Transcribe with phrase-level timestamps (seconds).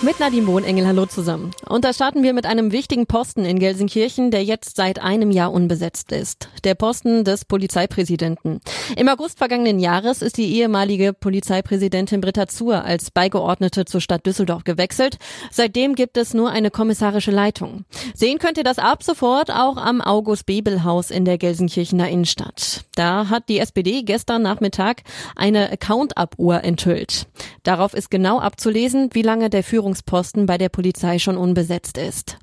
[0.00, 1.50] Mit Nadine Bohnengel, hallo zusammen.
[1.68, 5.52] Und da starten wir mit einem wichtigen Posten in Gelsenkirchen, der jetzt seit einem Jahr
[5.52, 6.48] unbesetzt ist.
[6.62, 8.60] Der Posten des Polizeipräsidenten.
[8.96, 14.62] Im August vergangenen Jahres ist die ehemalige Polizeipräsidentin Britta Zur als Beigeordnete zur Stadt Düsseldorf
[14.62, 15.18] gewechselt.
[15.50, 17.84] Seitdem gibt es nur eine kommissarische Leitung.
[18.14, 22.84] Sehen könnt ihr das ab sofort auch am August-Bebel-Haus in der Gelsenkirchener Innenstadt.
[22.94, 25.02] Da hat die SPD gestern Nachmittag
[25.34, 27.26] eine Account-Up-Uhr enthüllt.
[27.64, 32.36] Darauf ist genau abzulesen, wie lange der Führung Führungsposten bei der Polizei schon unbesetzt ist.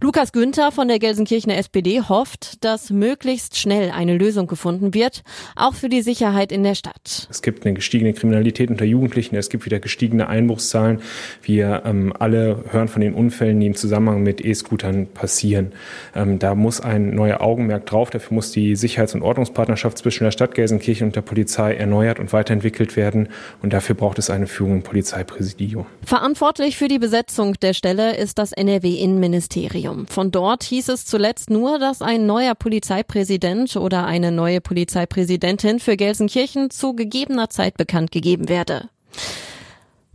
[0.00, 5.22] Lukas Günther von der Gelsenkirchener SPD hofft, dass möglichst schnell eine Lösung gefunden wird,
[5.56, 7.28] auch für die Sicherheit in der Stadt.
[7.30, 11.00] Es gibt eine gestiegene Kriminalität unter Jugendlichen, es gibt wieder gestiegene Einbruchszahlen.
[11.42, 15.72] Wir ähm, alle hören von den Unfällen, die im Zusammenhang mit E-Scootern passieren.
[16.14, 18.10] Ähm, da muss ein neuer Augenmerk drauf.
[18.10, 22.32] Dafür muss die Sicherheits- und Ordnungspartnerschaft zwischen der Stadt Gelsenkirchen und der Polizei erneuert und
[22.32, 23.28] weiterentwickelt werden.
[23.62, 25.86] Und dafür braucht es eine Führung im Polizeipräsidium.
[26.04, 30.06] Verantwortlich für für die Besetzung der Stelle ist das NRW-Innenministerium.
[30.06, 35.96] Von dort hieß es zuletzt nur, dass ein neuer Polizeipräsident oder eine neue Polizeipräsidentin für
[35.96, 38.88] Gelsenkirchen zu gegebener Zeit bekannt gegeben werde.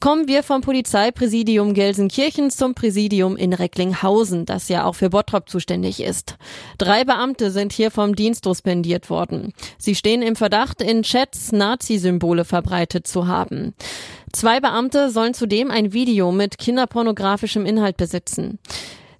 [0.00, 6.02] Kommen wir vom Polizeipräsidium Gelsenkirchen zum Präsidium in Recklinghausen, das ja auch für Bottrop zuständig
[6.02, 6.36] ist.
[6.78, 9.52] Drei Beamte sind hier vom Dienst suspendiert worden.
[9.78, 13.74] Sie stehen im Verdacht, in Chats Nazi-Symbole verbreitet zu haben.
[14.32, 18.58] Zwei Beamte sollen zudem ein Video mit kinderpornografischem Inhalt besitzen.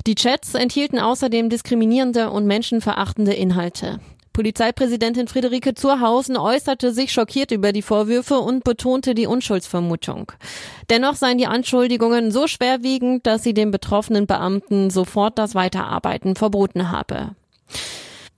[0.07, 4.01] Die Chats enthielten außerdem diskriminierende und menschenverachtende Inhalte.
[4.35, 10.33] Polizeipräsidentin Friederike Zurhausen äußerte sich schockiert über die Vorwürfe und betonte die Unschuldsvermutung.
[10.91, 16.91] Dennoch seien die Anschuldigungen so schwerwiegend, dass sie den betroffenen Beamten sofort das Weiterarbeiten verboten
[16.91, 17.37] habe.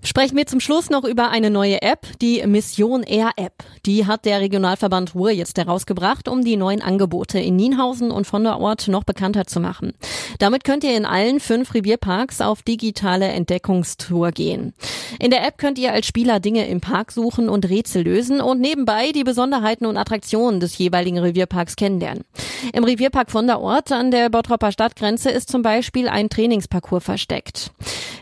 [0.05, 3.65] Sprechen wir zum Schluss noch über eine neue App, die Mission Air App.
[3.87, 8.43] Die hat der Regionalverband Ruhr jetzt herausgebracht, um die neuen Angebote in Nienhausen und von
[8.43, 9.93] der Ort noch bekannter zu machen.
[10.41, 14.75] Damit könnt ihr in allen fünf Revierparks auf digitale Entdeckungstour gehen.
[15.21, 18.61] In der App könnt ihr als Spieler Dinge im Park suchen und Rätsel lösen und
[18.61, 22.25] nebenbei die Besonderheiten und Attraktionen des jeweiligen Revierparks kennenlernen.
[22.73, 27.71] Im Revierpark von der Ort an der Bottropper Stadtgrenze ist zum Beispiel ein Trainingsparcours versteckt.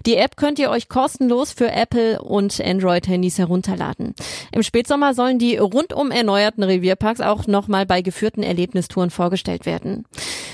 [0.06, 4.14] Die App könnt ihr euch kostenlos für Apple und Android-Handys herunterladen.
[4.52, 10.04] Im Spätsommer sollen die rundum erneuerten Revierparks auch nochmal bei geführten Erlebnistouren vorgestellt werden.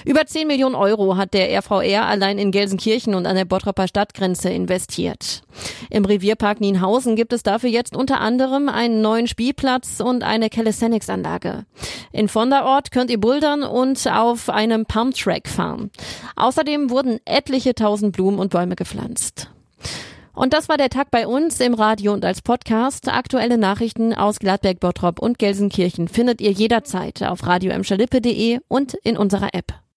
[0.04, 4.50] Über 10 Millionen Euro hat der RVR allein in Gelsenkirchen und an der Bottropper Stadtgrenze
[4.50, 5.42] investiert.
[5.90, 11.64] Im Revierpark Nienhausen gibt es dafür jetzt unter anderem einen neuen Spielplatz und eine Calisthenics-Anlage.
[12.12, 15.90] In Vonderort könnt ihr bouldern und auf einem Pumptrack fahren.
[16.36, 19.50] Außerdem wurden etliche tausend Blumen und Bäume gepflanzt.
[20.32, 23.08] Und das war der Tag bei uns im Radio und als Podcast.
[23.08, 27.72] Aktuelle Nachrichten aus Gladberg, Bottrop und Gelsenkirchen findet ihr jederzeit auf radio
[28.68, 29.80] und in unserer App.